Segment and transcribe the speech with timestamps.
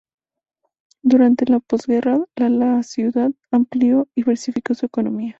[1.03, 5.29] Durante la posguerra la la ciudad amplió y diversificó su economía.